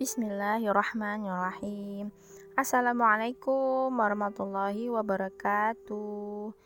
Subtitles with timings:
[0.00, 2.08] Bismillahirrahmanirrahim.
[2.56, 6.56] Assalamualaikum warahmatullahi wabarakatuh.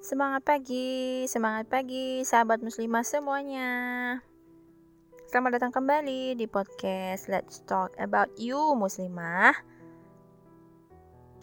[0.00, 3.68] Semangat pagi, semangat pagi sahabat muslimah semuanya.
[5.28, 9.52] Selamat datang kembali di podcast Let's Talk About You Muslimah.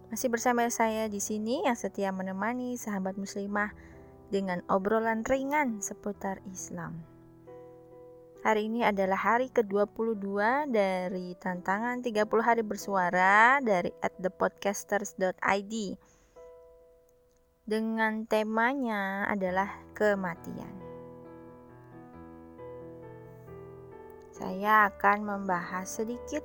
[0.10, 3.78] Masih bersama saya di sini yang setia menemani sahabat muslimah
[4.33, 7.12] dengan obrolan ringan seputar Islam.
[8.43, 10.36] Hari ini adalah hari ke-22
[10.68, 15.74] dari tantangan 30 hari bersuara dari at thepodcasters.id.
[17.64, 20.75] Dengan temanya adalah kematian.
[24.36, 26.43] Saya akan membahas sedikit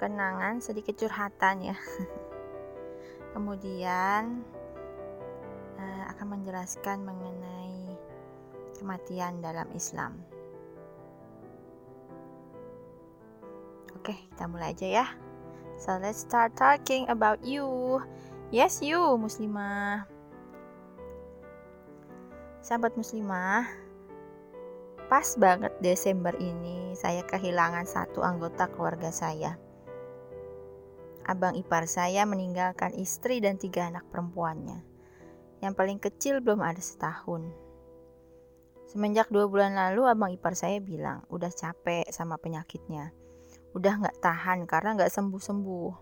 [0.00, 1.76] kenangan, sedikit curhatan ya.
[3.36, 4.40] Kemudian
[5.76, 7.55] eh, akan menjelaskan mengenai
[8.78, 10.20] kematian dalam Islam.
[13.96, 15.06] Oke, kita mulai aja ya.
[15.76, 17.98] So let's start talking about you.
[18.54, 20.06] Yes, you muslimah.
[22.62, 23.66] Sahabat muslimah,
[25.06, 29.58] pas banget Desember ini saya kehilangan satu anggota keluarga saya.
[31.26, 34.82] Abang ipar saya meninggalkan istri dan tiga anak perempuannya.
[35.58, 37.65] Yang paling kecil belum ada setahun.
[38.86, 43.10] Semenjak dua bulan lalu abang ipar saya bilang udah capek sama penyakitnya.
[43.74, 45.92] Udah nggak tahan karena nggak sembuh-sembuh.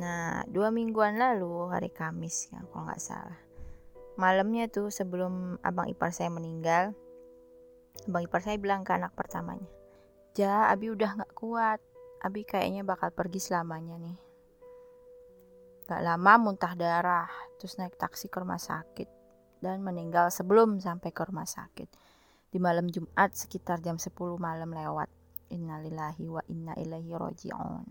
[0.00, 3.40] Nah, dua mingguan lalu hari Kamis ya kalau nggak salah.
[4.16, 6.96] Malamnya tuh sebelum abang ipar saya meninggal,
[8.08, 9.68] abang ipar saya bilang ke anak pertamanya,
[10.32, 11.84] Ja, Abi udah nggak kuat.
[12.24, 14.16] Abi kayaknya bakal pergi selamanya nih.
[15.84, 17.28] Gak lama muntah darah,
[17.60, 19.21] terus naik taksi ke rumah sakit
[19.62, 21.88] dan meninggal sebelum sampai ke rumah sakit
[22.52, 25.08] di malam Jumat sekitar jam 10 malam lewat.
[25.52, 27.84] Innalillahi wa inna ilaihi roji'un.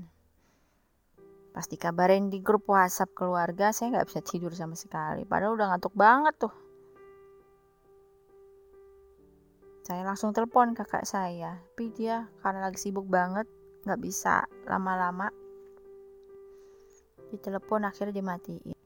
[1.51, 5.28] Pas dikabarin di grup WhatsApp keluarga, saya nggak bisa tidur sama sekali.
[5.28, 6.53] Padahal udah ngantuk banget tuh.
[9.85, 13.50] Saya langsung telepon kakak saya, tapi dia karena lagi sibuk banget,
[13.84, 15.28] nggak bisa lama-lama.
[17.29, 18.78] Di telepon akhirnya dimatiin.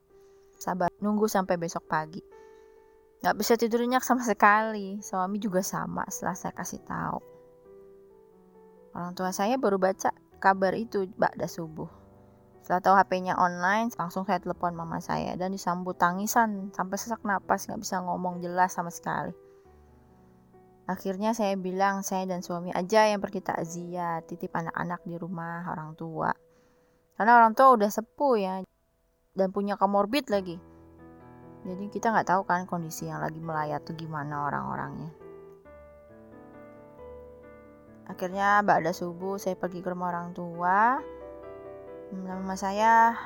[0.55, 2.34] Sabar, nunggu sampai besok pagi.
[3.23, 4.99] Gak bisa tidur nyenyak sama sekali.
[4.99, 7.19] Suami juga sama setelah saya kasih tahu.
[8.95, 11.87] Orang tua saya baru baca kabar itu Ba'da subuh.
[12.63, 17.69] Setelah tahu HP-nya online, langsung saya telepon mama saya dan disambut tangisan sampai sesak napas
[17.69, 19.35] nggak bisa ngomong jelas sama sekali.
[20.89, 25.93] Akhirnya saya bilang saya dan suami aja yang pergi takziah, titip anak-anak di rumah orang
[25.97, 26.33] tua.
[27.17, 28.53] Karena orang tua udah sepuh ya
[29.35, 30.57] dan punya komorbid lagi
[31.65, 35.09] jadi kita nggak tahu kan kondisi yang lagi melayat tuh gimana orang-orangnya.
[38.05, 41.01] Akhirnya ada subuh saya pergi ke rumah orang tua.
[42.13, 43.17] Mama saya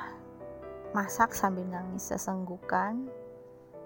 [0.96, 3.12] masak sambil nangis sesenggukan.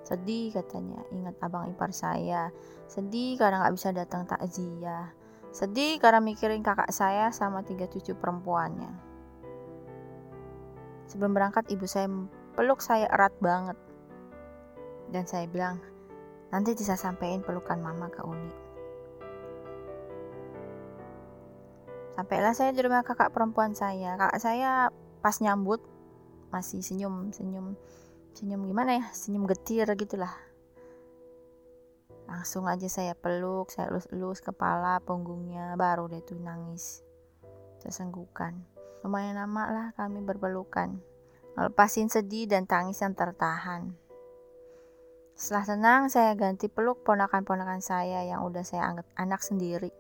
[0.06, 2.54] Sedih katanya ingat abang ipar saya.
[2.86, 5.10] Sedih karena nggak bisa datang takziah.
[5.50, 9.03] Sedih karena mikirin kakak saya sama tiga cucu perempuannya.
[11.10, 12.06] Sebelum berangkat ibu saya
[12.54, 13.75] peluk saya erat banget
[15.14, 15.78] dan saya bilang,
[16.50, 18.50] nanti bisa sampein pelukan mama ke Uni.
[22.19, 24.19] Sampailah saya di rumah kakak perempuan saya.
[24.19, 24.91] Kakak saya
[25.22, 25.78] pas nyambut
[26.50, 27.78] masih senyum, senyum,
[28.34, 29.04] senyum gimana ya?
[29.14, 30.34] Senyum getir gitulah.
[32.26, 37.06] Langsung aja saya peluk, saya elus-elus kepala, punggungnya, baru deh tuh nangis.
[37.82, 38.62] Sesenggukan.
[39.06, 40.98] Lumayan lama lah kami berpelukan.
[41.54, 43.94] Lepasin sedih dan tangis yang tertahan.
[45.34, 49.91] Setelah tenang, saya ganti peluk ponakan-ponakan saya yang udah saya anggap anak sendiri.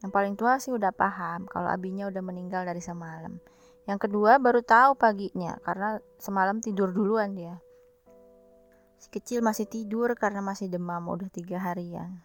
[0.00, 3.36] Yang paling tua sih udah paham kalau abinya udah meninggal dari semalam.
[3.84, 7.60] Yang kedua baru tahu paginya karena semalam tidur duluan dia.
[8.96, 12.24] Si kecil masih tidur karena masih demam udah tiga harian.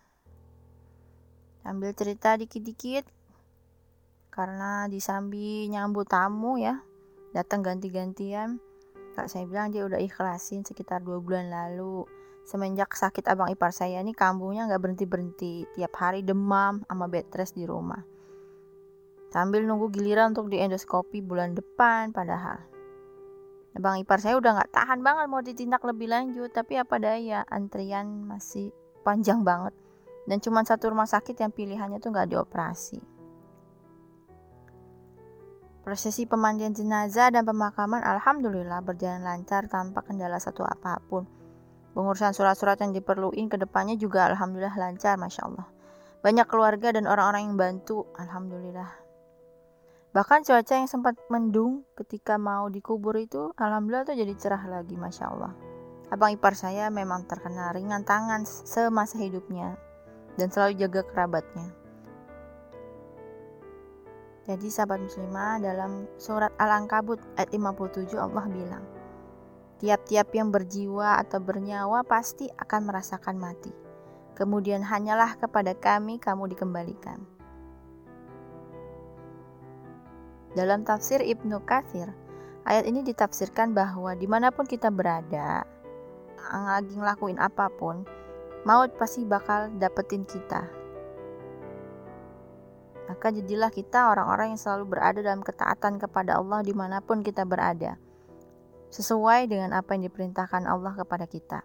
[1.60, 3.04] Sambil cerita dikit-dikit
[4.32, 6.80] karena disambi nyambut tamu ya
[7.36, 8.64] datang ganti-gantian
[9.18, 12.08] kak saya bilang dia udah ikhlasin sekitar dua bulan lalu
[12.50, 17.30] semenjak sakit abang ipar saya ini kambuhnya nggak berhenti berhenti tiap hari demam sama bed
[17.38, 18.02] rest di rumah.
[19.30, 22.66] Sambil nunggu giliran untuk di endoskopi bulan depan padahal.
[23.78, 28.26] Abang ipar saya udah nggak tahan banget mau ditindak lebih lanjut tapi apa daya antrian
[28.26, 28.74] masih
[29.06, 29.78] panjang banget.
[30.26, 32.98] Dan cuma satu rumah sakit yang pilihannya tuh nggak dioperasi.
[35.86, 41.39] Prosesi pemandian jenazah dan pemakaman alhamdulillah berjalan lancar tanpa kendala satu apa pun
[41.98, 45.68] Pengurusan surat-surat yang diperluin ke depannya juga alhamdulillah lancar, Masya Allah.
[46.20, 49.10] Banyak keluarga dan orang-orang yang bantu, alhamdulillah.
[50.10, 55.30] Bahkan cuaca yang sempat mendung ketika mau dikubur itu, alhamdulillah tuh jadi cerah lagi, masya
[55.30, 55.54] Allah.
[56.10, 59.78] Abang ipar saya memang terkena ringan tangan semasa hidupnya
[60.42, 61.70] dan selalu jaga kerabatnya.
[64.50, 68.82] Jadi sahabat muslimah dalam surat Al-Ankabut ayat 57 Allah bilang,
[69.80, 73.72] Tiap-tiap yang berjiwa atau bernyawa pasti akan merasakan mati.
[74.36, 77.24] Kemudian hanyalah kepada kami kamu dikembalikan.
[80.52, 82.12] Dalam tafsir Ibnu Kathir,
[82.68, 85.64] ayat ini ditafsirkan bahwa di mana pun kita berada,
[86.52, 88.04] lagi ngelakuin apa pun,
[88.68, 90.80] maut pasti bakal dapetin kita
[93.10, 97.42] maka jadilah kita orang-orang yang selalu berada dalam ketaatan kepada Allah di mana pun kita
[97.42, 97.98] berada,
[98.90, 101.62] sesuai dengan apa yang diperintahkan Allah kepada kita.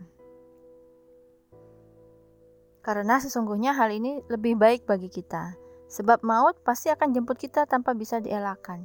[2.84, 5.56] Karena sesungguhnya hal ini lebih baik bagi kita,
[5.88, 8.84] sebab maut pasti akan jemput kita tanpa bisa dielakkan.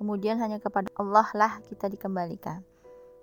[0.00, 2.64] Kemudian hanya kepada Allah lah kita dikembalikan.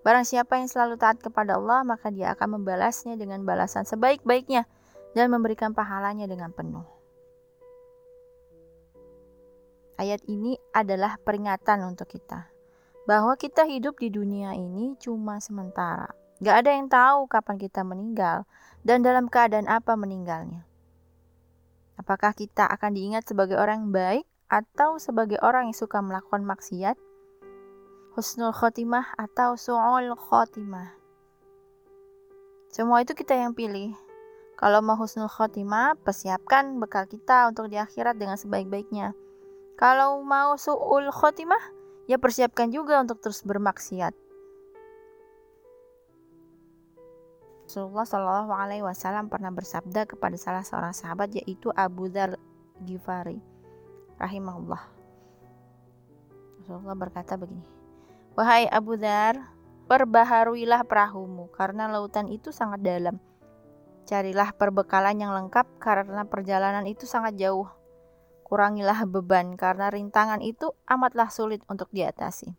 [0.05, 4.69] Barang siapa yang selalu taat kepada Allah, maka dia akan membalasnya dengan balasan sebaik-baiknya
[5.17, 6.85] dan memberikan pahalanya dengan penuh.
[9.97, 12.52] Ayat ini adalah peringatan untuk kita
[13.03, 16.11] bahwa kita hidup di dunia ini cuma sementara.
[16.43, 18.47] Gak ada yang tahu kapan kita meninggal
[18.83, 20.67] dan dalam keadaan apa meninggalnya.
[21.95, 26.99] Apakah kita akan diingat sebagai orang yang baik atau sebagai orang yang suka melakukan maksiat?
[28.17, 30.93] Husnul khotimah atau su'ul khotimah?
[32.73, 33.93] Semua itu kita yang pilih.
[34.57, 39.13] Kalau mau husnul khotimah, persiapkan bekal kita untuk di akhirat dengan sebaik-baiknya.
[39.77, 44.15] Kalau mau su'ul khotimah, ya persiapkan juga untuk terus bermaksiat.
[47.63, 52.35] Rasulullah Shallallahu Alaihi Wasallam pernah bersabda kepada salah seorang sahabat yaitu Abu Dhar
[52.83, 53.39] Ghifari
[54.19, 54.83] rahimahullah.
[56.61, 57.65] Rasulullah berkata begini,
[58.35, 59.39] Wahai Abu Dhar,
[59.87, 63.17] perbaharuilah perahumu karena lautan itu sangat dalam.
[64.03, 67.71] Carilah perbekalan yang lengkap karena perjalanan itu sangat jauh
[68.53, 72.53] kurangilah beban karena rintangan itu amatlah sulit untuk diatasi.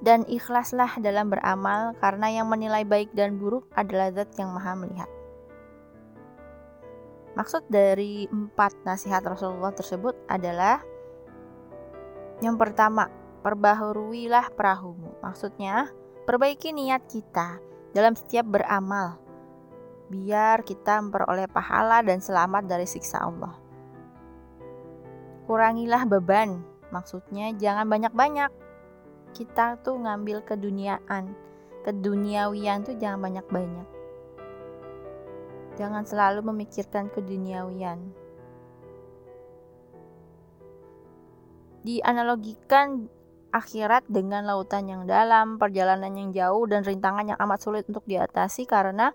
[0.00, 5.10] Dan ikhlaslah dalam beramal karena yang menilai baik dan buruk adalah zat yang maha melihat.
[7.36, 10.80] Maksud dari empat nasihat Rasulullah tersebut adalah
[12.40, 13.12] yang pertama,
[13.44, 15.20] perbaharuilah perahumu.
[15.20, 15.92] Maksudnya,
[16.24, 17.60] perbaiki niat kita
[17.92, 19.20] dalam setiap beramal
[20.08, 23.65] biar kita memperoleh pahala dan selamat dari siksa Allah.
[25.46, 26.58] Kurangilah beban,
[26.90, 28.50] maksudnya jangan banyak-banyak.
[29.30, 31.38] Kita tuh ngambil keduniaan,
[31.86, 33.86] keduniawian tuh jangan banyak-banyak.
[35.78, 38.10] Jangan selalu memikirkan keduniawian.
[41.86, 43.06] Dianalogikan
[43.54, 48.66] akhirat dengan lautan yang dalam, perjalanan yang jauh, dan rintangan yang amat sulit untuk diatasi
[48.66, 49.14] karena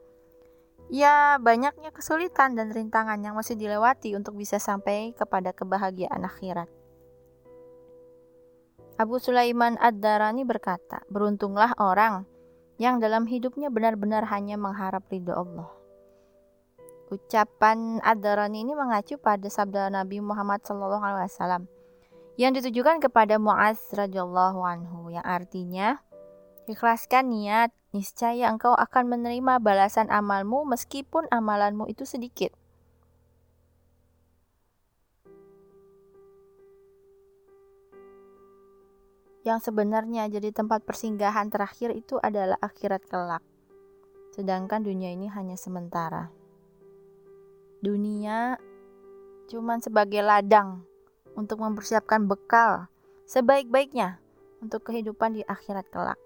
[0.92, 6.68] ya banyaknya kesulitan dan rintangan yang masih dilewati untuk bisa sampai kepada kebahagiaan akhirat.
[9.00, 12.28] Abu Sulaiman Ad-Darani berkata, beruntunglah orang
[12.78, 15.72] yang dalam hidupnya benar-benar hanya mengharap ridho Allah.
[17.10, 21.66] Ucapan Ad-Darani ini mengacu pada sabda Nabi Muhammad SAW
[22.36, 26.04] yang ditujukan kepada Muaz radhiyallahu anhu yang artinya
[26.70, 32.54] ikhlaskan niat niscaya engkau akan menerima balasan amalmu meskipun amalanmu itu sedikit.
[39.42, 43.42] Yang sebenarnya jadi tempat persinggahan terakhir itu adalah akhirat kelak.
[44.38, 46.30] Sedangkan dunia ini hanya sementara.
[47.82, 48.62] Dunia
[49.50, 50.86] cuman sebagai ladang
[51.34, 52.86] untuk mempersiapkan bekal
[53.26, 54.22] sebaik-baiknya
[54.62, 56.22] untuk kehidupan di akhirat kelak.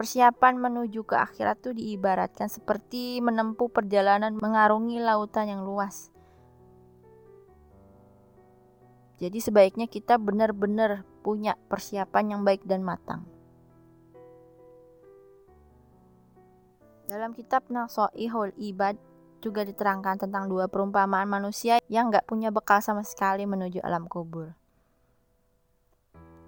[0.00, 6.08] Persiapan menuju ke akhirat itu diibaratkan seperti menempuh perjalanan mengarungi lautan yang luas.
[9.20, 13.28] Jadi sebaiknya kita benar-benar punya persiapan yang baik dan matang.
[17.04, 18.96] Dalam kitab Nasoihul Ibad
[19.44, 24.56] juga diterangkan tentang dua perumpamaan manusia yang nggak punya bekal sama sekali menuju alam kubur.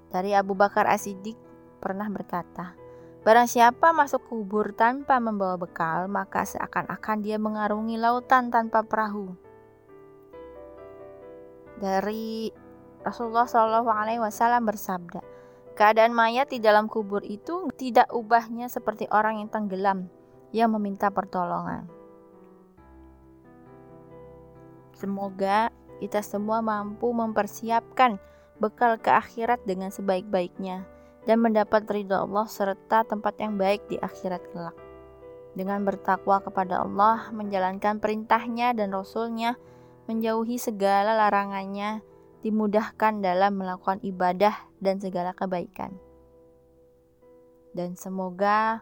[0.09, 1.37] Dari Abu Bakar As-Siddiq
[1.85, 2.80] pernah berkata,
[3.22, 9.38] Barang siapa masuk kubur tanpa membawa bekal, maka seakan-akan dia mengarungi lautan tanpa perahu.
[11.78, 12.50] Dari
[13.06, 15.22] Rasulullah Shallallahu Alaihi Wasallam bersabda,
[15.78, 20.10] keadaan mayat di dalam kubur itu tidak ubahnya seperti orang yang tenggelam
[20.50, 21.86] yang meminta pertolongan.
[24.98, 25.70] Semoga
[26.02, 28.18] kita semua mampu mempersiapkan
[28.58, 30.90] bekal ke akhirat dengan sebaik-baiknya
[31.26, 34.76] dan mendapat ridha Allah serta tempat yang baik di akhirat kelak.
[35.52, 39.60] Dengan bertakwa kepada Allah, menjalankan perintahnya dan Rasulnya,
[40.08, 42.00] menjauhi segala larangannya,
[42.40, 45.94] dimudahkan dalam melakukan ibadah dan segala kebaikan.
[47.76, 48.80] Dan semoga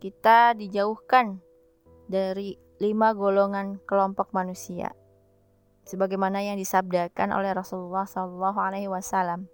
[0.00, 1.40] kita dijauhkan
[2.08, 4.92] dari lima golongan kelompok manusia
[5.86, 9.48] sebagaimana yang disabdakan oleh Rasulullah wasallam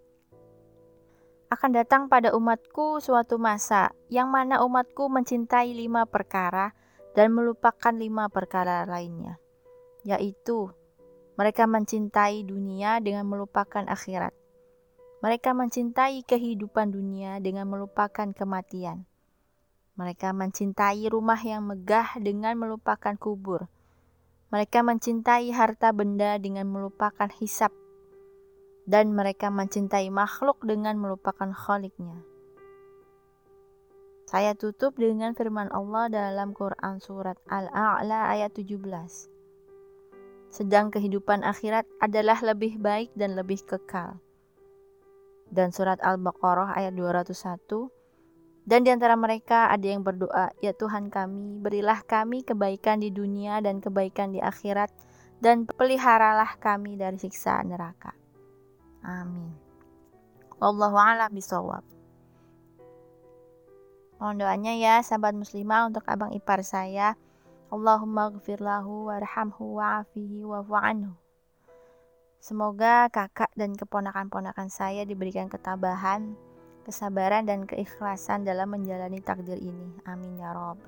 [1.52, 6.72] akan datang pada umatku suatu masa yang mana umatku mencintai lima perkara
[7.12, 9.36] dan melupakan lima perkara lainnya,
[10.00, 10.72] yaitu
[11.36, 14.32] mereka mencintai dunia dengan melupakan akhirat.
[15.20, 19.04] Mereka mencintai kehidupan dunia dengan melupakan kematian.
[20.00, 23.68] Mereka mencintai rumah yang megah dengan melupakan kubur.
[24.48, 27.76] Mereka mencintai harta benda dengan melupakan hisap
[28.86, 32.22] dan mereka mencintai makhluk dengan melupakan khaliknya.
[34.32, 38.80] Saya tutup dengan firman Allah dalam Quran surat Al-A'la ayat 17.
[40.48, 44.16] Sedang kehidupan akhirat adalah lebih baik dan lebih kekal.
[45.52, 47.92] Dan surat Al-Baqarah ayat 201.
[48.64, 53.60] Dan di antara mereka ada yang berdoa, Ya Tuhan kami, berilah kami kebaikan di dunia
[53.60, 54.88] dan kebaikan di akhirat,
[55.44, 58.21] dan peliharalah kami dari siksa neraka.
[59.02, 59.50] Amin.
[60.62, 61.82] Wallahu a'lam bisawab.
[64.22, 67.18] Mohon doanya ya sahabat muslimah untuk abang ipar saya.
[67.74, 71.18] Allahumma gfir lahu warhamhu wa'afihi wa'fu anhu.
[72.38, 76.38] Semoga kakak dan keponakan-ponakan saya diberikan ketabahan,
[76.86, 79.90] kesabaran dan keikhlasan dalam menjalani takdir ini.
[80.06, 80.78] Amin ya rob.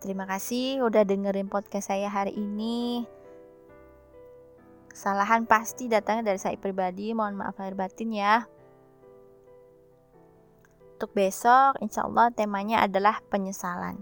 [0.00, 3.04] Terima kasih udah dengerin podcast saya hari ini.
[4.92, 8.44] Kesalahan pasti datangnya dari saya pribadi, mohon maaf lahir batin ya.
[11.00, 13.98] Untuk besok, insya Allah temanya adalah penyesalan.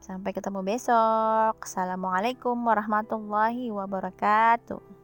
[0.00, 1.60] Sampai ketemu besok.
[1.60, 4.99] Assalamualaikum warahmatullahi wabarakatuh.